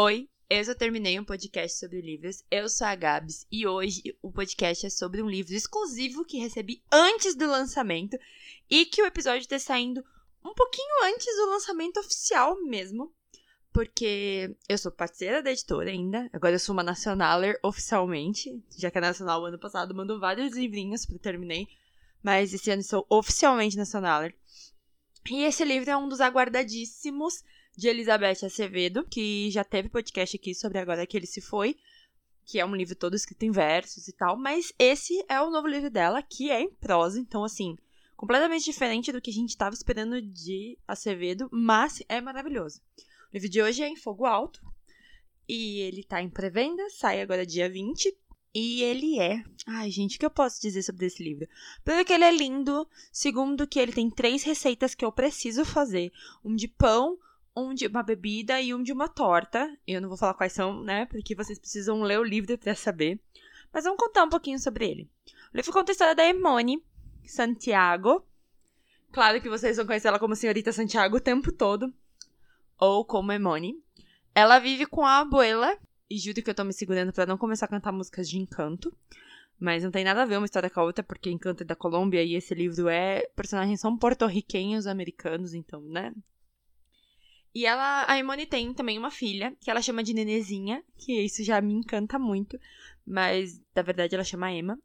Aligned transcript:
Oi, 0.00 0.28
eu 0.48 0.62
já 0.62 0.76
terminei 0.76 1.18
um 1.18 1.24
podcast 1.24 1.76
sobre 1.76 2.00
livros. 2.00 2.44
Eu 2.48 2.68
sou 2.68 2.86
a 2.86 2.94
Gabs 2.94 3.44
e 3.50 3.66
hoje 3.66 4.16
o 4.22 4.30
podcast 4.30 4.86
é 4.86 4.90
sobre 4.90 5.20
um 5.20 5.28
livro 5.28 5.52
exclusivo 5.52 6.24
que 6.24 6.38
recebi 6.38 6.80
antes 6.92 7.34
do 7.34 7.48
lançamento 7.48 8.16
e 8.70 8.84
que 8.84 9.02
o 9.02 9.06
episódio 9.06 9.40
está 9.40 9.58
saindo 9.58 10.00
um 10.44 10.54
pouquinho 10.54 11.04
antes 11.12 11.26
do 11.34 11.50
lançamento 11.50 11.98
oficial 11.98 12.62
mesmo. 12.62 13.12
Porque 13.72 14.54
eu 14.68 14.78
sou 14.78 14.92
parceira 14.92 15.42
da 15.42 15.50
editora 15.50 15.90
ainda. 15.90 16.30
Agora 16.32 16.54
eu 16.54 16.60
sou 16.60 16.74
uma 16.74 16.84
Nacionaler 16.84 17.58
oficialmente. 17.60 18.62
Já 18.76 18.92
que 18.92 18.98
a 18.98 19.00
Nacional, 19.00 19.44
ano 19.46 19.58
passado, 19.58 19.96
mandou 19.96 20.20
vários 20.20 20.54
livrinhos 20.54 21.04
para 21.06 21.18
terminei. 21.18 21.66
Mas 22.22 22.54
esse 22.54 22.70
ano 22.70 22.84
sou 22.84 23.04
oficialmente 23.10 23.76
Nacionaler. 23.76 24.32
E 25.28 25.42
esse 25.42 25.64
livro 25.64 25.90
é 25.90 25.96
um 25.96 26.08
dos 26.08 26.20
aguardadíssimos 26.20 27.42
de 27.78 27.86
Elizabeth 27.86 28.44
Acevedo, 28.44 29.04
que 29.04 29.48
já 29.52 29.62
teve 29.62 29.88
podcast 29.88 30.36
aqui 30.36 30.52
sobre 30.52 30.78
Agora 30.78 31.06
que 31.06 31.16
ele 31.16 31.28
se 31.28 31.40
foi, 31.40 31.76
que 32.44 32.58
é 32.58 32.66
um 32.66 32.74
livro 32.74 32.96
todo 32.96 33.14
escrito 33.14 33.44
em 33.44 33.52
versos 33.52 34.08
e 34.08 34.12
tal, 34.12 34.36
mas 34.36 34.72
esse 34.80 35.24
é 35.28 35.40
o 35.40 35.48
novo 35.48 35.68
livro 35.68 35.88
dela, 35.88 36.20
que 36.20 36.50
é 36.50 36.60
em 36.60 36.70
prosa, 36.70 37.20
então 37.20 37.44
assim, 37.44 37.76
completamente 38.16 38.64
diferente 38.64 39.12
do 39.12 39.20
que 39.20 39.30
a 39.30 39.32
gente 39.32 39.50
estava 39.50 39.76
esperando 39.76 40.20
de 40.20 40.76
Acevedo, 40.88 41.48
mas 41.52 42.02
é 42.08 42.20
maravilhoso. 42.20 42.80
O 42.98 43.34
livro 43.34 43.48
de 43.48 43.62
hoje 43.62 43.84
é 43.84 43.88
em 43.88 43.94
Fogo 43.94 44.26
Alto, 44.26 44.60
e 45.48 45.78
ele 45.82 46.02
tá 46.02 46.20
em 46.20 46.28
pré-venda, 46.28 46.82
sai 46.90 47.22
agora 47.22 47.46
dia 47.46 47.70
20, 47.70 48.12
e 48.52 48.82
ele 48.82 49.20
é. 49.20 49.44
Ai, 49.68 49.88
gente, 49.88 50.16
o 50.16 50.18
que 50.18 50.26
eu 50.26 50.30
posso 50.30 50.60
dizer 50.60 50.82
sobre 50.82 51.06
esse 51.06 51.22
livro? 51.22 51.46
Primeiro 51.84 52.04
que 52.04 52.12
ele 52.12 52.24
é 52.24 52.32
lindo. 52.32 52.88
Segundo 53.12 53.68
que 53.68 53.78
ele 53.78 53.92
tem 53.92 54.10
três 54.10 54.42
receitas 54.42 54.96
que 54.96 55.04
eu 55.04 55.12
preciso 55.12 55.64
fazer: 55.64 56.10
um 56.44 56.56
de 56.56 56.66
pão, 56.66 57.16
um 57.56 57.74
de 57.74 57.86
uma 57.86 58.02
bebida 58.02 58.60
e 58.60 58.74
um 58.74 58.82
de 58.82 58.92
uma 58.92 59.08
torta. 59.08 59.68
Eu 59.86 60.00
não 60.00 60.08
vou 60.08 60.18
falar 60.18 60.34
quais 60.34 60.52
são, 60.52 60.82
né? 60.82 61.06
Porque 61.06 61.34
vocês 61.34 61.58
precisam 61.58 62.02
ler 62.02 62.18
o 62.18 62.24
livro 62.24 62.56
para 62.58 62.74
saber. 62.74 63.20
Mas 63.72 63.84
vamos 63.84 63.98
contar 63.98 64.24
um 64.24 64.28
pouquinho 64.28 64.58
sobre 64.58 64.88
ele. 64.88 65.10
O 65.52 65.56
livro 65.56 65.72
conta 65.72 65.90
a 65.90 65.94
história 65.94 66.14
da 66.14 66.24
Emone 66.24 66.82
Santiago. 67.26 68.24
Claro 69.12 69.40
que 69.40 69.48
vocês 69.48 69.76
vão 69.76 69.86
conhecer 69.86 70.08
ela 70.08 70.18
como 70.18 70.36
Senhorita 70.36 70.72
Santiago 70.72 71.16
o 71.16 71.20
tempo 71.20 71.52
todo. 71.52 71.92
Ou 72.78 73.04
como 73.04 73.32
Emone. 73.32 73.82
Ela 74.34 74.58
vive 74.58 74.86
com 74.86 75.04
a 75.04 75.18
abuela. 75.18 75.76
E 76.10 76.18
juro 76.18 76.42
que 76.42 76.48
eu 76.48 76.54
tô 76.54 76.64
me 76.64 76.72
segurando 76.72 77.12
para 77.12 77.26
não 77.26 77.36
começar 77.36 77.66
a 77.66 77.68
cantar 77.68 77.92
músicas 77.92 78.28
de 78.28 78.38
encanto. 78.38 78.96
Mas 79.58 79.82
não 79.82 79.90
tem 79.90 80.04
nada 80.04 80.22
a 80.22 80.24
ver 80.24 80.36
uma 80.36 80.44
história 80.44 80.70
com 80.70 80.80
a 80.80 80.84
outra, 80.84 81.02
porque 81.02 81.30
Encanto 81.30 81.64
é 81.64 81.66
da 81.66 81.74
Colômbia 81.74 82.22
e 82.22 82.34
esse 82.34 82.54
livro 82.54 82.88
é. 82.88 83.26
Personagens 83.34 83.80
são 83.80 83.98
porto-riquenhos 83.98 84.86
americanos, 84.86 85.52
então, 85.52 85.80
né? 85.82 86.14
E 87.58 87.66
ela, 87.66 88.04
a 88.08 88.16
Imone 88.16 88.46
tem 88.46 88.72
também 88.72 88.96
uma 88.96 89.10
filha, 89.10 89.52
que 89.60 89.68
ela 89.68 89.82
chama 89.82 90.00
de 90.04 90.14
Nenezinha, 90.14 90.80
que 90.96 91.12
isso 91.22 91.42
já 91.42 91.60
me 91.60 91.74
encanta 91.74 92.16
muito, 92.16 92.56
mas 93.04 93.60
na 93.74 93.82
verdade 93.82 94.14
ela 94.14 94.22
chama 94.22 94.52
Emma. 94.52 94.78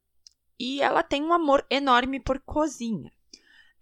E 0.60 0.82
ela 0.82 1.04
tem 1.04 1.22
um 1.22 1.32
amor 1.32 1.64
enorme 1.70 2.20
por 2.20 2.40
cozinha. 2.40 3.12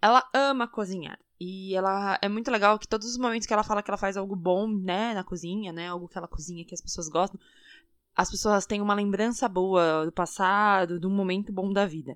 Ela 0.02 0.22
ama 0.34 0.68
cozinhar. 0.68 1.18
E 1.40 1.74
ela 1.74 2.18
é 2.20 2.28
muito 2.28 2.50
legal 2.50 2.78
que 2.78 2.86
todos 2.86 3.08
os 3.08 3.16
momentos 3.16 3.46
que 3.46 3.54
ela 3.54 3.64
fala 3.64 3.82
que 3.82 3.90
ela 3.90 3.96
faz 3.96 4.14
algo 4.14 4.36
bom, 4.36 4.68
né, 4.68 5.14
na 5.14 5.24
cozinha, 5.24 5.72
né, 5.72 5.88
algo 5.88 6.06
que 6.06 6.18
ela 6.18 6.28
cozinha 6.28 6.62
que 6.62 6.74
as 6.74 6.82
pessoas 6.82 7.08
gostam, 7.08 7.40
as 8.14 8.30
pessoas 8.30 8.66
têm 8.66 8.82
uma 8.82 8.92
lembrança 8.92 9.48
boa 9.48 10.04
do 10.04 10.12
passado, 10.12 11.00
de 11.00 11.06
um 11.06 11.16
momento 11.16 11.50
bom 11.50 11.72
da 11.72 11.86
vida. 11.86 12.14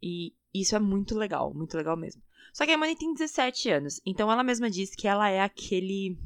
E 0.00 0.32
isso 0.54 0.76
é 0.76 0.78
muito 0.78 1.18
legal, 1.18 1.52
muito 1.52 1.76
legal 1.76 1.96
mesmo. 1.96 2.22
Só 2.52 2.64
que 2.64 2.70
a 2.70 2.74
Imani 2.74 2.96
tem 2.96 3.12
17 3.12 3.70
anos, 3.70 4.00
então 4.06 4.30
ela 4.30 4.44
mesma 4.44 4.70
diz 4.70 4.94
que 4.94 5.08
ela 5.08 5.28
é 5.28 5.40
aquele 5.40 6.16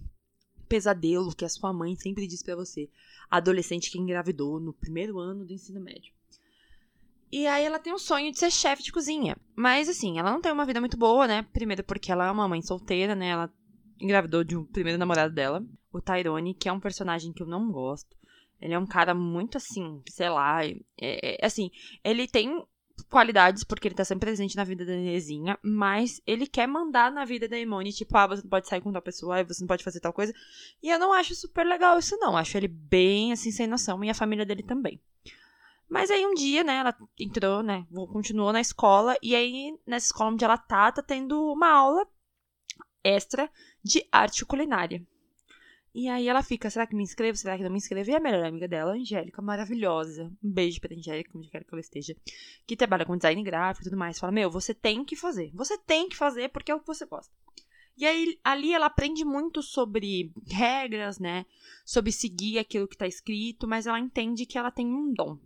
pesadelo 0.68 1.34
que 1.34 1.44
a 1.44 1.48
sua 1.48 1.72
mãe 1.72 1.96
sempre 1.96 2.26
diz 2.26 2.42
para 2.42 2.54
você, 2.54 2.88
adolescente 3.30 3.90
que 3.90 3.98
engravidou 3.98 4.60
no 4.60 4.72
primeiro 4.72 5.18
ano 5.18 5.44
do 5.44 5.52
ensino 5.52 5.80
médio. 5.80 6.12
E 7.30 7.46
aí 7.46 7.64
ela 7.64 7.78
tem 7.78 7.92
o 7.92 7.98
sonho 7.98 8.30
de 8.32 8.38
ser 8.38 8.50
chefe 8.50 8.82
de 8.82 8.92
cozinha. 8.92 9.36
Mas 9.54 9.88
assim, 9.88 10.18
ela 10.18 10.32
não 10.32 10.40
tem 10.40 10.50
uma 10.50 10.64
vida 10.64 10.80
muito 10.80 10.96
boa, 10.96 11.26
né? 11.26 11.46
Primeiro 11.52 11.84
porque 11.84 12.10
ela 12.10 12.26
é 12.26 12.30
uma 12.30 12.48
mãe 12.48 12.62
solteira, 12.62 13.14
né? 13.14 13.28
Ela 13.28 13.52
engravidou 14.00 14.42
de 14.44 14.56
um 14.56 14.64
primeiro 14.64 14.98
namorado 14.98 15.34
dela, 15.34 15.62
o 15.92 16.00
Tyrone, 16.00 16.54
que 16.54 16.68
é 16.68 16.72
um 16.72 16.80
personagem 16.80 17.32
que 17.32 17.42
eu 17.42 17.46
não 17.46 17.70
gosto. 17.70 18.16
Ele 18.60 18.74
é 18.74 18.78
um 18.78 18.86
cara 18.86 19.14
muito 19.14 19.56
assim, 19.56 20.02
sei 20.08 20.30
lá. 20.30 20.64
É, 20.64 20.78
é, 21.00 21.46
assim, 21.46 21.70
ele 22.02 22.26
tem 22.26 22.64
qualidades, 23.04 23.64
porque 23.64 23.88
ele 23.88 23.94
tá 23.94 24.04
sempre 24.04 24.26
presente 24.26 24.56
na 24.56 24.64
vida 24.64 24.84
da 24.84 24.92
Nenezinha, 24.92 25.58
mas 25.62 26.20
ele 26.26 26.46
quer 26.46 26.66
mandar 26.66 27.10
na 27.10 27.24
vida 27.24 27.48
da 27.48 27.58
Imone, 27.58 27.92
tipo, 27.92 28.16
ah, 28.16 28.26
você 28.26 28.42
não 28.42 28.50
pode 28.50 28.68
sair 28.68 28.80
com 28.80 28.92
tal 28.92 29.02
pessoa, 29.02 29.44
você 29.44 29.62
não 29.62 29.68
pode 29.68 29.84
fazer 29.84 30.00
tal 30.00 30.12
coisa. 30.12 30.32
E 30.82 30.90
eu 30.90 30.98
não 30.98 31.12
acho 31.12 31.34
super 31.34 31.66
legal 31.66 31.98
isso, 31.98 32.16
não. 32.18 32.36
Acho 32.36 32.56
ele 32.56 32.68
bem, 32.68 33.32
assim, 33.32 33.50
sem 33.50 33.66
noção, 33.66 34.02
e 34.04 34.10
a 34.10 34.14
família 34.14 34.44
dele 34.44 34.62
também. 34.62 35.00
Mas 35.88 36.10
aí 36.10 36.26
um 36.26 36.34
dia, 36.34 36.62
né, 36.62 36.76
ela 36.76 36.94
entrou, 37.18 37.62
né, 37.62 37.86
continuou 38.12 38.52
na 38.52 38.60
escola, 38.60 39.16
e 39.22 39.34
aí 39.34 39.78
nessa 39.86 40.06
escola 40.06 40.30
onde 40.30 40.44
ela 40.44 40.58
tá, 40.58 40.92
tá 40.92 41.02
tendo 41.02 41.52
uma 41.52 41.70
aula 41.70 42.06
extra 43.02 43.50
de 43.82 44.06
arte 44.12 44.44
culinária. 44.44 45.02
E 45.98 46.08
aí 46.08 46.28
ela 46.28 46.44
fica, 46.44 46.70
será 46.70 46.86
que 46.86 46.94
me 46.94 47.02
inscrevo? 47.02 47.36
Será 47.36 47.56
que 47.56 47.64
não 47.64 47.72
me 47.72 47.78
inscrevo? 47.78 48.08
E 48.08 48.14
a 48.14 48.20
melhor 48.20 48.44
amiga 48.44 48.68
dela, 48.68 48.92
Angélica, 48.92 49.42
maravilhosa. 49.42 50.30
Um 50.40 50.48
beijo 50.48 50.80
pra 50.80 50.94
Angélica, 50.94 51.36
onde 51.36 51.50
quer 51.50 51.64
que 51.64 51.74
ela 51.74 51.80
esteja. 51.80 52.14
Que 52.68 52.76
trabalha 52.76 53.04
com 53.04 53.16
design 53.16 53.42
gráfico 53.42 53.82
e 53.82 53.90
tudo 53.90 53.98
mais. 53.98 54.16
Fala, 54.16 54.30
meu, 54.30 54.48
você 54.48 54.72
tem 54.72 55.04
que 55.04 55.16
fazer. 55.16 55.50
Você 55.54 55.76
tem 55.76 56.08
que 56.08 56.14
fazer 56.14 56.50
porque 56.50 56.70
é 56.70 56.74
o 56.76 56.78
que 56.78 56.86
você 56.86 57.04
gosta. 57.04 57.34
E 57.96 58.06
aí, 58.06 58.38
ali 58.44 58.72
ela 58.72 58.86
aprende 58.86 59.24
muito 59.24 59.60
sobre 59.60 60.32
regras, 60.46 61.18
né? 61.18 61.44
Sobre 61.84 62.12
seguir 62.12 62.60
aquilo 62.60 62.86
que 62.86 62.96
tá 62.96 63.08
escrito, 63.08 63.66
mas 63.66 63.88
ela 63.88 63.98
entende 63.98 64.46
que 64.46 64.56
ela 64.56 64.70
tem 64.70 64.86
um 64.86 65.12
dom. 65.12 65.36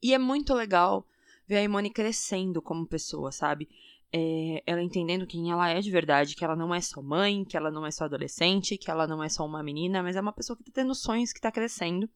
E 0.00 0.14
é 0.14 0.18
muito 0.18 0.54
legal 0.54 1.04
ver 1.44 1.56
a 1.56 1.62
Imone 1.64 1.90
crescendo 1.90 2.62
como 2.62 2.86
pessoa, 2.86 3.32
sabe? 3.32 3.68
É, 4.12 4.62
ela 4.66 4.82
entendendo 4.82 5.26
quem 5.26 5.50
ela 5.50 5.68
é 5.68 5.80
de 5.80 5.90
verdade, 5.90 6.34
que 6.34 6.44
ela 6.44 6.56
não 6.56 6.74
é 6.74 6.80
só 6.80 7.02
mãe, 7.02 7.44
que 7.44 7.56
ela 7.56 7.70
não 7.70 7.84
é 7.84 7.90
só 7.90 8.04
adolescente, 8.04 8.78
que 8.78 8.90
ela 8.90 9.06
não 9.06 9.22
é 9.22 9.28
só 9.28 9.44
uma 9.44 9.62
menina, 9.62 10.02
mas 10.02 10.16
é 10.16 10.20
uma 10.20 10.32
pessoa 10.32 10.56
que 10.56 10.64
tá 10.64 10.72
tendo 10.74 10.94
sonhos, 10.94 11.32
que 11.32 11.40
tá 11.40 11.50
crescendo 11.50 12.08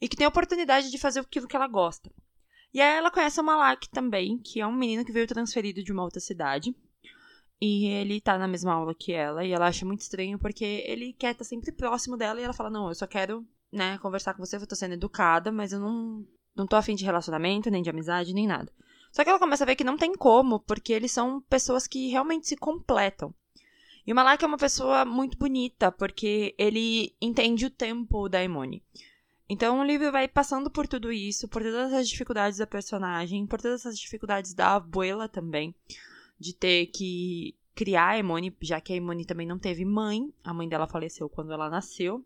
e 0.00 0.08
que 0.08 0.16
tem 0.16 0.24
a 0.24 0.28
oportunidade 0.28 0.90
de 0.90 0.98
fazer 0.98 1.20
aquilo 1.20 1.46
que 1.46 1.56
ela 1.56 1.68
gosta. 1.68 2.10
E 2.72 2.80
aí 2.80 2.98
ela 2.98 3.10
conhece 3.10 3.40
o 3.40 3.44
Malak 3.44 3.88
também, 3.90 4.38
que 4.38 4.60
é 4.60 4.66
um 4.66 4.72
menino 4.72 5.04
que 5.04 5.12
veio 5.12 5.26
transferido 5.26 5.82
de 5.82 5.92
uma 5.92 6.04
outra 6.04 6.20
cidade. 6.20 6.74
E 7.60 7.86
ele 7.88 8.20
tá 8.20 8.38
na 8.38 8.48
mesma 8.48 8.72
aula 8.72 8.94
que 8.94 9.12
ela, 9.12 9.44
e 9.44 9.52
ela 9.52 9.66
acha 9.66 9.84
muito 9.84 10.00
estranho 10.00 10.38
porque 10.38 10.64
ele 10.86 11.12
quer 11.12 11.32
estar 11.32 11.44
tá 11.44 11.48
sempre 11.48 11.72
próximo 11.72 12.16
dela 12.16 12.40
e 12.40 12.44
ela 12.44 12.54
fala: 12.54 12.70
Não, 12.70 12.88
eu 12.88 12.94
só 12.94 13.06
quero, 13.06 13.46
né, 13.70 13.98
conversar 13.98 14.32
com 14.32 14.44
você, 14.44 14.56
eu 14.56 14.66
tô 14.66 14.74
sendo 14.74 14.94
educada, 14.94 15.52
mas 15.52 15.72
eu 15.72 15.80
não, 15.80 16.26
não 16.56 16.66
tô 16.66 16.76
afim 16.76 16.94
de 16.94 17.04
relacionamento, 17.04 17.70
nem 17.70 17.82
de 17.82 17.90
amizade, 17.90 18.32
nem 18.32 18.46
nada. 18.46 18.72
Só 19.10 19.24
que 19.24 19.30
ela 19.30 19.38
começa 19.38 19.64
a 19.64 19.66
ver 19.66 19.76
que 19.76 19.84
não 19.84 19.96
tem 19.96 20.14
como, 20.14 20.60
porque 20.60 20.92
eles 20.92 21.10
são 21.10 21.40
pessoas 21.42 21.86
que 21.86 22.08
realmente 22.08 22.46
se 22.46 22.56
completam. 22.56 23.34
E 24.06 24.12
o 24.12 24.16
Malak 24.16 24.44
é 24.44 24.46
uma 24.46 24.56
pessoa 24.56 25.04
muito 25.04 25.36
bonita, 25.36 25.90
porque 25.92 26.54
ele 26.56 27.14
entende 27.20 27.66
o 27.66 27.70
tempo 27.70 28.28
da 28.28 28.42
Emone. 28.42 28.82
Então 29.48 29.80
o 29.80 29.84
livro 29.84 30.12
vai 30.12 30.28
passando 30.28 30.70
por 30.70 30.86
tudo 30.86 31.12
isso, 31.12 31.48
por 31.48 31.62
todas 31.62 31.92
as 31.92 32.08
dificuldades 32.08 32.58
da 32.58 32.66
personagem, 32.66 33.46
por 33.46 33.60
todas 33.60 33.84
as 33.84 33.98
dificuldades 33.98 34.54
da 34.54 34.76
abuela 34.76 35.28
também, 35.28 35.74
de 36.38 36.54
ter 36.54 36.86
que 36.86 37.56
criar 37.74 38.10
a 38.10 38.18
Emone, 38.18 38.56
já 38.60 38.80
que 38.80 38.92
a 38.92 38.96
Emone 38.96 39.24
também 39.24 39.46
não 39.46 39.58
teve 39.58 39.84
mãe, 39.84 40.32
a 40.44 40.54
mãe 40.54 40.68
dela 40.68 40.86
faleceu 40.86 41.28
quando 41.28 41.52
ela 41.52 41.68
nasceu. 41.68 42.24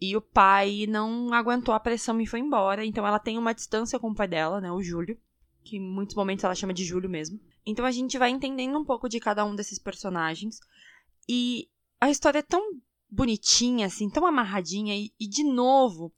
E 0.00 0.16
o 0.16 0.20
pai 0.20 0.86
não 0.88 1.32
aguentou 1.32 1.74
a 1.74 1.80
pressão 1.80 2.20
e 2.20 2.26
foi 2.26 2.38
embora, 2.38 2.84
então 2.84 3.06
ela 3.06 3.18
tem 3.18 3.38
uma 3.38 3.54
distância 3.54 3.98
com 3.98 4.10
o 4.10 4.14
pai 4.14 4.28
dela, 4.28 4.60
né, 4.60 4.70
o 4.70 4.82
Júlio 4.82 5.18
que 5.66 5.76
em 5.76 5.80
muitos 5.80 6.14
momentos 6.14 6.44
ela 6.44 6.54
chama 6.54 6.72
de 6.72 6.84
Júlio 6.84 7.10
mesmo. 7.10 7.40
Então 7.66 7.84
a 7.84 7.90
gente 7.90 8.16
vai 8.16 8.30
entendendo 8.30 8.78
um 8.78 8.84
pouco 8.84 9.08
de 9.08 9.18
cada 9.18 9.44
um 9.44 9.54
desses 9.54 9.78
personagens. 9.78 10.58
E 11.28 11.68
a 12.00 12.08
história 12.08 12.38
é 12.38 12.42
tão 12.42 12.62
bonitinha, 13.10 13.86
assim, 13.86 14.08
tão 14.08 14.24
amarradinha. 14.24 14.94
E, 14.96 15.12
e 15.18 15.28
de 15.28 15.42
novo, 15.42 16.12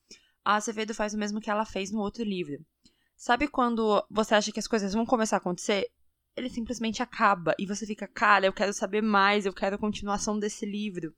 a 0.44 0.56
Acevedo 0.56 0.94
faz 0.94 1.14
o 1.14 1.18
mesmo 1.18 1.40
que 1.40 1.50
ela 1.50 1.64
fez 1.64 1.90
no 1.90 2.00
outro 2.00 2.22
livro. 2.22 2.64
Sabe 3.16 3.48
quando 3.48 4.04
você 4.10 4.34
acha 4.34 4.52
que 4.52 4.60
as 4.60 4.68
coisas 4.68 4.92
vão 4.92 5.06
começar 5.06 5.36
a 5.36 5.38
acontecer? 5.38 5.90
Ele 6.36 6.50
simplesmente 6.50 7.02
acaba. 7.02 7.54
E 7.58 7.66
você 7.66 7.86
fica, 7.86 8.06
cara, 8.06 8.46
eu 8.46 8.52
quero 8.52 8.72
saber 8.72 9.02
mais, 9.02 9.46
eu 9.46 9.52
quero 9.52 9.76
a 9.76 9.78
continuação 9.78 10.38
desse 10.38 10.64
livro. 10.64 11.12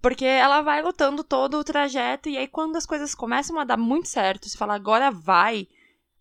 Porque 0.00 0.24
ela 0.24 0.62
vai 0.62 0.82
lutando 0.82 1.24
todo 1.24 1.58
o 1.58 1.64
trajeto, 1.64 2.28
e 2.28 2.36
aí 2.36 2.46
quando 2.46 2.76
as 2.76 2.86
coisas 2.86 3.14
começam 3.14 3.58
a 3.58 3.64
dar 3.64 3.76
muito 3.76 4.06
certo, 4.06 4.48
se 4.48 4.56
fala 4.56 4.74
agora 4.74 5.10
vai, 5.10 5.66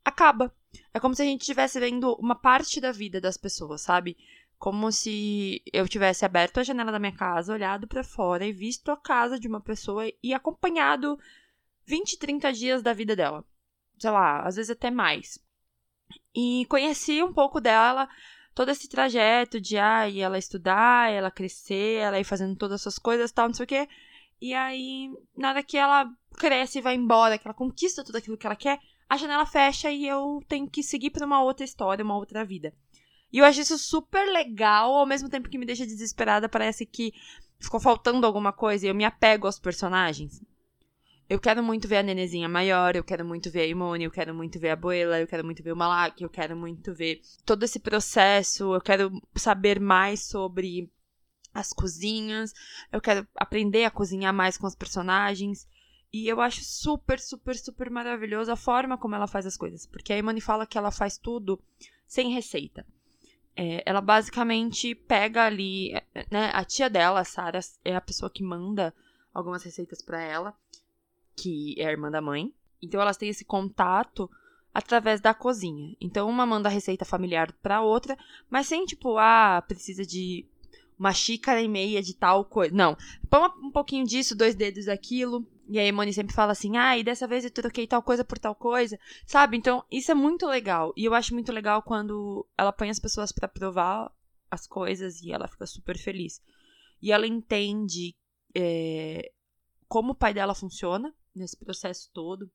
acaba. 0.04 0.52
É 0.94 1.00
como 1.00 1.16
se 1.16 1.22
a 1.22 1.26
gente 1.26 1.42
estivesse 1.42 1.80
vendo 1.80 2.14
uma 2.16 2.36
parte 2.36 2.80
da 2.80 2.92
vida 2.92 3.20
das 3.20 3.38
pessoas, 3.38 3.82
sabe? 3.82 4.18
Como 4.58 4.92
se 4.92 5.62
eu 5.72 5.88
tivesse 5.88 6.26
aberto 6.26 6.60
a 6.60 6.64
janela 6.64 6.92
da 6.92 7.00
minha 7.00 7.16
casa, 7.16 7.54
olhado 7.54 7.88
para 7.88 8.04
fora 8.04 8.46
e 8.46 8.52
visto 8.52 8.90
a 8.92 8.98
casa 8.98 9.40
de 9.40 9.48
uma 9.48 9.62
pessoa 9.62 10.04
e 10.24 10.34
acompanhado 10.34 11.18
20, 11.86 12.18
30 12.18 12.54
dias 12.54 12.82
da 12.82 12.94
vida 12.94 13.16
dela. 13.16 13.46
Sei 13.98 14.10
lá, 14.10 14.42
às 14.42 14.56
vezes 14.56 14.72
até 14.72 14.92
mais. 14.92 15.40
E 16.36 16.66
conheci 16.70 17.24
um 17.24 17.34
pouco 17.34 17.60
dela, 17.60 18.08
todo 18.54 18.70
esse 18.70 18.90
trajeto 18.90 19.62
de 19.62 19.78
ah, 19.78 20.10
ela 20.10 20.38
estudar, 20.38 21.12
ela 21.12 21.32
crescer, 21.32 22.00
ela 22.00 22.20
ir 22.20 22.24
fazendo 22.24 22.56
todas 22.56 22.82
essas 22.82 23.00
coisas 23.00 23.32
tal, 23.32 23.48
não 23.48 23.54
sei 23.54 23.64
o 23.64 23.68
quê. 23.68 23.88
E 24.40 24.54
aí, 24.54 25.12
na 25.36 25.50
hora 25.50 25.64
que 25.64 25.78
ela 25.78 26.12
cresce 26.38 26.80
e 26.80 26.82
vai 26.82 26.96
embora, 26.96 27.38
que 27.38 27.48
ela 27.48 27.54
conquista 27.54 28.04
tudo 28.04 28.18
aquilo 28.18 28.38
que 28.38 28.46
ela 28.46 28.56
quer, 28.56 28.80
a 29.10 29.18
janela 29.18 29.46
fecha 29.46 29.92
e 29.92 30.08
eu 30.08 30.42
tenho 30.48 30.70
que 30.70 30.84
seguir 30.84 31.10
para 31.12 31.26
uma 31.26 31.42
outra 31.42 31.66
história, 31.66 32.04
uma 32.04 32.18
outra 32.18 32.44
vida. 32.44 32.74
E 33.32 33.40
eu 33.40 33.46
acho 33.46 33.62
isso 33.62 33.78
super 33.78 34.26
legal, 34.32 34.94
ao 34.94 35.06
mesmo 35.06 35.30
tempo 35.30 35.50
que 35.50 35.58
me 35.58 35.66
deixa 35.66 35.86
desesperada, 35.86 36.48
parece 36.48 36.86
que 36.86 37.14
ficou 37.60 37.80
faltando 37.80 38.26
alguma 38.26 38.54
coisa 38.54 38.86
e 38.86 38.90
eu 38.90 38.96
me 38.96 39.06
apego 39.06 39.48
aos 39.48 39.60
personagens. 39.60 40.42
Eu 41.30 41.40
quero 41.40 41.62
muito 41.62 41.90
ver 41.90 41.98
a 41.98 42.04
Nenezinha 42.04 42.48
maior, 42.48 42.96
eu 42.96 43.04
quero 43.04 43.26
muito 43.26 43.52
ver 43.52 43.62
a 43.62 43.68
Imone, 43.68 44.06
eu 44.06 44.12
quero 44.12 44.34
muito 44.34 44.58
ver 44.60 44.70
a 44.70 44.76
Boela, 44.78 45.20
eu 45.20 45.28
quero 45.28 45.44
muito 45.44 45.62
ver 45.62 45.74
o 45.74 45.76
Malak, 45.76 46.24
eu 46.24 46.30
quero 46.30 46.56
muito 46.56 46.94
ver 46.94 47.20
todo 47.46 47.64
esse 47.64 47.80
processo, 47.80 48.74
eu 48.74 48.80
quero 48.80 49.12
saber 49.36 49.78
mais 49.78 50.24
sobre 50.24 50.90
as 51.54 51.74
cozinhas, 51.74 52.54
eu 52.92 53.02
quero 53.02 53.28
aprender 53.36 53.84
a 53.84 53.92
cozinhar 53.92 54.34
mais 54.34 54.58
com 54.58 54.68
os 54.68 54.76
personagens. 54.76 55.68
E 56.18 56.28
eu 56.28 56.42
acho 56.42 56.64
super, 56.64 57.20
super, 57.20 57.56
super 57.56 57.92
maravilhoso 57.92 58.52
a 58.52 58.56
forma 58.56 58.98
como 58.98 59.14
ela 59.14 59.28
faz 59.28 59.46
as 59.46 59.56
coisas. 59.56 59.86
Porque 59.86 60.12
a 60.12 60.18
Imani 60.18 60.42
fala 60.42 60.66
que 60.66 60.76
ela 60.76 60.90
faz 60.90 61.16
tudo 61.16 61.62
sem 62.08 62.34
receita. 62.34 62.84
É, 63.56 63.84
ela 63.86 64.02
basicamente 64.02 64.96
pega 64.96 65.46
ali, 65.46 65.94
né, 66.32 66.50
a 66.54 66.66
tia 66.66 66.90
dela, 66.90 67.20
a 67.20 67.24
Sarah, 67.24 67.60
é 67.86 67.96
a 67.96 68.02
pessoa 68.02 68.32
que 68.32 68.42
manda 68.42 68.96
algumas 69.32 69.62
receitas 69.62 70.02
para 70.02 70.20
ela, 70.20 70.56
que 71.36 71.76
é 71.78 71.86
a 71.86 71.92
irmã 71.92 72.10
da 72.10 72.20
mãe. 72.20 72.52
Então 72.82 73.00
elas 73.00 73.18
têm 73.18 73.30
esse 73.30 73.46
contato 73.46 74.28
através 74.74 75.22
da 75.22 75.36
cozinha. 75.36 75.96
Então 76.02 76.28
uma 76.28 76.48
manda 76.48 76.68
a 76.68 76.72
receita 76.72 77.06
familiar 77.06 77.52
para 77.62 77.82
outra, 77.82 78.18
mas 78.50 78.66
sem 78.66 78.86
tipo, 78.88 79.20
ah, 79.20 79.64
precisa 79.68 80.04
de 80.04 80.48
uma 80.98 81.14
xícara 81.14 81.62
e 81.62 81.68
meia 81.68 82.02
de 82.02 82.16
tal 82.16 82.44
coisa. 82.44 82.74
Não. 82.74 82.98
Põe 83.30 83.50
um 83.62 83.72
pouquinho 83.72 84.04
disso, 84.04 84.36
dois 84.36 84.56
dedos 84.56 84.86
daquilo. 84.86 85.46
E 85.70 85.78
a 85.78 85.84
Emone 85.84 86.14
sempre 86.14 86.34
fala 86.34 86.54
assim: 86.54 86.78
ah, 86.78 86.98
e 86.98 87.04
dessa 87.04 87.28
vez 87.28 87.44
eu 87.44 87.52
troquei 87.52 87.86
tal 87.86 88.02
coisa 88.02 88.24
por 88.24 88.40
tal 88.40 88.56
coisa. 88.56 88.98
Sabe? 89.26 89.58
Então, 89.58 89.84
isso 89.92 90.10
é 90.12 90.16
muito 90.16 90.48
legal. 90.48 90.94
E 90.96 91.04
eu 91.04 91.14
acho 91.14 91.34
muito 91.34 91.52
legal 91.52 91.84
quando 91.84 92.48
ela 92.58 92.72
põe 92.72 92.90
as 92.90 93.00
pessoas 93.00 93.32
para 93.34 93.48
provar 93.48 94.12
as 94.50 94.66
coisas 94.66 95.22
e 95.22 95.32
ela 95.32 95.48
fica 95.48 95.66
super 95.66 95.98
feliz. 95.98 96.42
E 97.02 97.12
ela 97.12 97.28
entende 97.28 98.16
é, 98.56 99.32
como 99.90 100.14
o 100.14 100.16
pai 100.16 100.34
dela 100.34 100.56
funciona 100.56 101.14
nesse 101.36 101.58
processo 101.58 102.10
todo. 102.14 102.50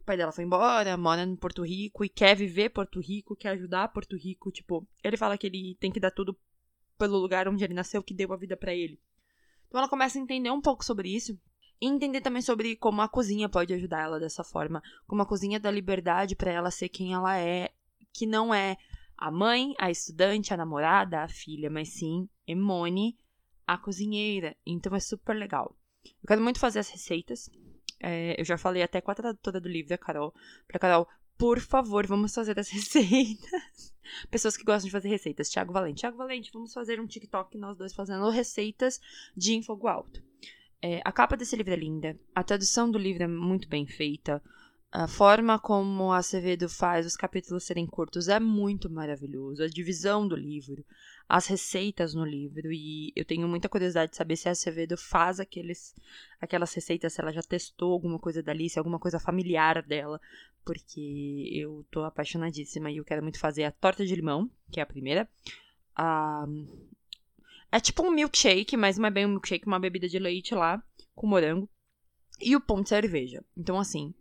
O 0.00 0.04
pai 0.04 0.16
dela 0.16 0.32
foi 0.32 0.44
embora, 0.44 0.96
mora 0.96 1.22
em 1.22 1.36
Porto 1.36 1.64
Rico 1.64 2.04
e 2.04 2.08
quer 2.08 2.36
viver 2.36 2.70
Porto 2.70 3.00
Rico, 3.00 3.36
quer 3.36 3.50
ajudar 3.50 3.88
Porto 3.88 4.16
Rico. 4.16 4.52
Tipo, 4.52 4.86
ele 5.02 5.16
fala 5.16 5.36
que 5.36 5.46
ele 5.48 5.76
tem 5.80 5.90
que 5.90 6.00
dar 6.00 6.12
tudo 6.12 6.38
pelo 6.96 7.18
lugar 7.18 7.48
onde 7.48 7.64
ele 7.64 7.74
nasceu 7.74 8.02
que 8.02 8.14
deu 8.14 8.32
a 8.32 8.36
vida 8.36 8.56
para 8.56 8.72
ele. 8.72 9.00
Então 9.66 9.80
ela 9.80 9.88
começa 9.88 10.18
a 10.18 10.22
entender 10.22 10.50
um 10.50 10.60
pouco 10.60 10.84
sobre 10.84 11.14
isso 11.14 11.38
entender 11.80 12.20
também 12.20 12.42
sobre 12.42 12.76
como 12.76 13.00
a 13.00 13.08
cozinha 13.08 13.48
pode 13.48 13.72
ajudar 13.72 14.02
ela 14.02 14.20
dessa 14.20 14.44
forma, 14.44 14.82
como 15.06 15.22
a 15.22 15.26
cozinha 15.26 15.58
dá 15.58 15.70
liberdade 15.70 16.36
para 16.36 16.50
ela 16.50 16.70
ser 16.70 16.88
quem 16.88 17.14
ela 17.14 17.38
é, 17.38 17.70
que 18.12 18.26
não 18.26 18.52
é 18.52 18.76
a 19.16 19.30
mãe, 19.30 19.74
a 19.78 19.90
estudante, 19.90 20.52
a 20.52 20.56
namorada, 20.56 21.22
a 21.22 21.28
filha, 21.28 21.70
mas 21.70 21.90
sim 21.90 22.28
Emone, 22.46 23.18
a 23.66 23.76
cozinheira. 23.78 24.56
Então 24.66 24.94
é 24.94 25.00
super 25.00 25.34
legal. 25.34 25.76
Eu 26.04 26.26
quero 26.26 26.42
muito 26.42 26.58
fazer 26.58 26.78
as 26.78 26.88
receitas. 26.88 27.50
É, 28.02 28.40
eu 28.40 28.44
já 28.44 28.56
falei 28.56 28.82
até 28.82 29.00
com 29.00 29.10
a 29.10 29.14
tradutora 29.14 29.60
do 29.60 29.68
livro, 29.68 29.94
a 29.94 29.98
Carol, 29.98 30.34
pra 30.66 30.78
Carol, 30.78 31.06
por 31.36 31.60
favor, 31.60 32.06
vamos 32.06 32.34
fazer 32.34 32.58
as 32.58 32.68
receitas. 32.72 33.94
Pessoas 34.30 34.56
que 34.56 34.64
gostam 34.64 34.86
de 34.86 34.92
fazer 34.92 35.08
receitas. 35.08 35.48
Tiago 35.48 35.72
Valente. 35.72 36.00
Tiago 36.00 36.16
Valente, 36.16 36.50
vamos 36.52 36.72
fazer 36.72 37.00
um 37.00 37.06
TikTok 37.06 37.56
nós 37.56 37.76
dois 37.76 37.94
fazendo 37.94 38.28
receitas 38.28 39.00
de 39.36 39.54
em 39.54 39.62
fogo 39.62 39.86
alto. 39.86 40.22
É, 40.82 41.00
a 41.04 41.12
capa 41.12 41.36
desse 41.36 41.56
livro 41.56 41.72
é 41.72 41.76
linda. 41.76 42.18
A 42.34 42.42
tradução 42.42 42.90
do 42.90 42.98
livro 42.98 43.22
é 43.22 43.26
muito 43.26 43.68
bem 43.68 43.86
feita. 43.86 44.42
A 44.92 45.06
forma 45.06 45.56
como 45.56 46.10
a 46.10 46.16
Acevedo 46.16 46.68
faz 46.68 47.06
os 47.06 47.16
capítulos 47.16 47.62
serem 47.62 47.86
curtos 47.86 48.26
é 48.26 48.40
muito 48.40 48.90
maravilhoso. 48.90 49.62
A 49.62 49.68
divisão 49.68 50.26
do 50.26 50.34
livro, 50.34 50.84
as 51.28 51.46
receitas 51.46 52.12
no 52.12 52.24
livro. 52.24 52.72
E 52.72 53.12
eu 53.14 53.24
tenho 53.24 53.46
muita 53.46 53.68
curiosidade 53.68 54.10
de 54.10 54.16
saber 54.16 54.34
se 54.36 54.48
a 54.48 54.52
Acevedo 54.52 54.96
faz 54.96 55.38
aqueles, 55.38 55.94
aquelas 56.40 56.74
receitas, 56.74 57.12
se 57.12 57.20
ela 57.20 57.32
já 57.32 57.42
testou 57.42 57.92
alguma 57.92 58.18
coisa 58.18 58.42
dali, 58.42 58.68
se 58.68 58.78
é 58.78 58.80
alguma 58.80 58.98
coisa 58.98 59.20
familiar 59.20 59.80
dela. 59.82 60.20
Porque 60.64 61.48
eu 61.52 61.86
tô 61.90 62.02
apaixonadíssima 62.02 62.90
e 62.90 62.96
eu 62.96 63.04
quero 63.04 63.22
muito 63.22 63.38
fazer 63.38 63.64
a 63.64 63.70
torta 63.70 64.04
de 64.04 64.16
limão, 64.16 64.50
que 64.72 64.80
é 64.80 64.82
a 64.82 64.86
primeira. 64.86 65.28
A... 65.94 66.46
É 67.72 67.78
tipo 67.78 68.02
um 68.02 68.10
milkshake, 68.10 68.76
mas 68.76 68.98
não 68.98 69.06
é 69.06 69.10
bem 69.10 69.26
um 69.26 69.30
milkshake, 69.30 69.66
uma 69.66 69.78
bebida 69.78 70.08
de 70.08 70.18
leite 70.18 70.54
lá, 70.54 70.82
com 71.14 71.26
morango. 71.26 71.68
E 72.40 72.56
o 72.56 72.60
pão 72.60 72.82
de 72.82 72.88
cerveja. 72.88 73.44
Então, 73.56 73.78
assim, 73.78 74.14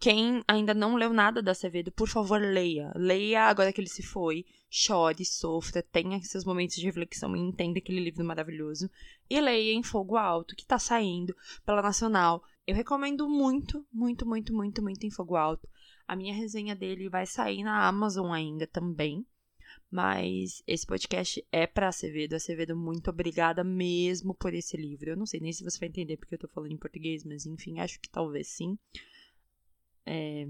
quem 0.00 0.44
ainda 0.46 0.72
não 0.72 0.94
leu 0.94 1.12
nada 1.12 1.42
da 1.42 1.50
Acevedo, 1.50 1.90
por 1.90 2.08
favor, 2.08 2.40
leia. 2.40 2.92
Leia 2.94 3.44
agora 3.44 3.72
que 3.72 3.80
ele 3.80 3.88
se 3.88 4.02
foi. 4.02 4.44
Chore, 4.70 5.24
sofra, 5.24 5.82
tenha 5.82 6.20
seus 6.22 6.44
momentos 6.44 6.76
de 6.76 6.86
reflexão 6.86 7.34
e 7.34 7.40
entenda 7.40 7.78
aquele 7.78 7.98
livro 7.98 8.24
maravilhoso. 8.24 8.88
E 9.28 9.40
leia 9.40 9.72
em 9.72 9.82
Fogo 9.82 10.16
Alto, 10.16 10.54
que 10.54 10.64
tá 10.64 10.78
saindo 10.78 11.34
pela 11.66 11.82
Nacional. 11.82 12.42
Eu 12.64 12.76
recomendo 12.76 13.28
muito, 13.28 13.84
muito, 13.92 14.24
muito, 14.24 14.54
muito, 14.54 14.82
muito 14.82 15.04
em 15.04 15.10
Fogo 15.10 15.34
Alto. 15.34 15.68
A 16.06 16.14
minha 16.14 16.34
resenha 16.34 16.76
dele 16.76 17.08
vai 17.08 17.26
sair 17.26 17.64
na 17.64 17.88
Amazon 17.88 18.30
ainda 18.30 18.68
também. 18.68 19.26
Mas 19.90 20.62
esse 20.66 20.86
podcast 20.86 21.44
é 21.50 21.66
para 21.66 21.88
Acevedo. 21.88 22.36
Acevedo, 22.36 22.76
muito 22.76 23.08
obrigada 23.08 23.64
mesmo 23.64 24.34
por 24.34 24.52
esse 24.52 24.76
livro. 24.76 25.10
Eu 25.10 25.16
não 25.16 25.26
sei 25.26 25.40
nem 25.40 25.52
se 25.52 25.64
você 25.64 25.78
vai 25.78 25.88
entender 25.88 26.16
porque 26.16 26.34
eu 26.34 26.38
tô 26.38 26.48
falando 26.48 26.72
em 26.72 26.78
português, 26.78 27.24
mas 27.24 27.46
enfim, 27.46 27.80
acho 27.80 27.98
que 27.98 28.08
talvez 28.08 28.48
sim 28.48 28.78
é, 30.08 30.48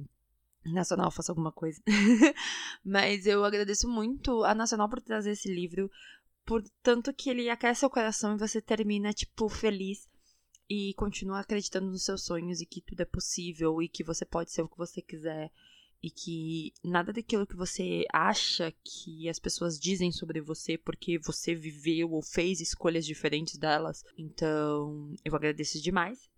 Nacional 0.64 1.10
faça 1.10 1.32
alguma 1.32 1.50
coisa. 1.50 1.82
Mas 2.84 3.26
eu 3.26 3.44
agradeço 3.44 3.88
muito 3.88 4.44
a 4.44 4.54
Nacional 4.54 4.88
por 4.88 5.00
trazer 5.00 5.32
esse 5.32 5.52
livro, 5.52 5.90
por 6.46 6.62
tanto 6.82 7.12
que 7.12 7.28
ele 7.28 7.50
aquece 7.50 7.84
o 7.84 7.90
coração 7.90 8.34
e 8.34 8.38
você 8.38 8.62
termina, 8.62 9.12
tipo, 9.12 9.48
feliz 9.48 10.08
e 10.70 10.94
continua 10.94 11.40
acreditando 11.40 11.90
nos 11.90 12.04
seus 12.04 12.24
sonhos 12.24 12.60
e 12.60 12.66
que 12.66 12.80
tudo 12.80 13.00
é 13.00 13.04
possível 13.04 13.82
e 13.82 13.88
que 13.88 14.04
você 14.04 14.24
pode 14.24 14.52
ser 14.52 14.62
o 14.62 14.68
que 14.68 14.76
você 14.76 15.02
quiser 15.02 15.50
e 16.02 16.10
que 16.10 16.72
nada 16.82 17.12
daquilo 17.12 17.46
que 17.46 17.56
você 17.56 18.04
acha 18.12 18.72
que 18.84 19.28
as 19.28 19.38
pessoas 19.38 19.78
dizem 19.78 20.12
sobre 20.12 20.40
você 20.40 20.78
porque 20.78 21.18
você 21.18 21.54
viveu 21.54 22.12
ou 22.12 22.22
fez 22.22 22.60
escolhas 22.60 23.04
diferentes 23.04 23.56
delas. 23.56 24.04
Então, 24.16 25.14
eu 25.24 25.34
agradeço 25.34 25.82
demais. 25.82 26.30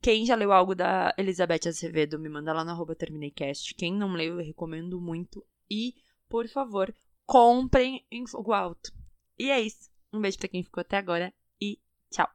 Quem 0.00 0.26
já 0.26 0.34
leu 0.34 0.52
algo 0.52 0.74
da 0.74 1.14
Elizabeth 1.16 1.68
Azevedo, 1.68 2.18
me 2.18 2.28
manda 2.28 2.52
lá 2.52 2.64
no 2.64 2.70
arroba 2.70 2.94
terminei.cast. 2.94 3.74
Quem 3.74 3.94
não 3.94 4.12
leu, 4.12 4.38
eu 4.38 4.44
recomendo 4.44 5.00
muito. 5.00 5.44
E, 5.70 5.94
por 6.28 6.46
favor, 6.48 6.94
comprem 7.24 8.04
em 8.10 8.26
fogo 8.26 8.52
alto. 8.52 8.92
E 9.38 9.50
é 9.50 9.60
isso. 9.60 9.90
Um 10.12 10.20
beijo 10.20 10.38
para 10.38 10.48
quem 10.48 10.62
ficou 10.62 10.80
até 10.80 10.96
agora 10.96 11.32
e 11.60 11.78
tchau. 12.10 12.28